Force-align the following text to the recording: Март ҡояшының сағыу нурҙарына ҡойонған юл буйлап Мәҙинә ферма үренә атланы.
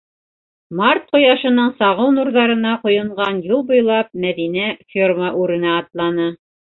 Март 0.77 1.03
ҡояшының 1.15 1.67
сағыу 1.81 2.15
нурҙарына 2.15 2.71
ҡойонған 2.87 3.43
юл 3.51 3.61
буйлап 3.71 4.09
Мәҙинә 4.25 4.67
ферма 4.95 5.31
үренә 5.43 5.77
атланы. 5.83 6.27